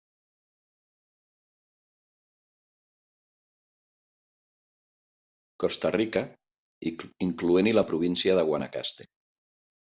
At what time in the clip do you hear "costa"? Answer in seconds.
5.65-5.93